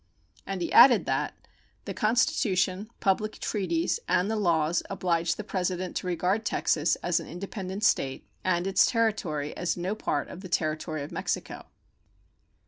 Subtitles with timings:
[0.47, 1.35] And he added that
[1.85, 7.27] The Constitution, public treaties, and the laws oblige the President to regard Texas as an
[7.27, 11.67] independent state, and its territory as no part of the territory of Mexico.